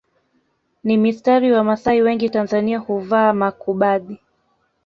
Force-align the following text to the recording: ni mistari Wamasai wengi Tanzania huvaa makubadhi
ni 0.83 0.97
mistari 0.97 1.51
Wamasai 1.51 2.01
wengi 2.01 2.29
Tanzania 2.29 2.79
huvaa 2.79 3.33
makubadhi 3.33 4.19